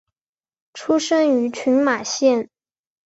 [0.73, 2.49] 出身于群马县。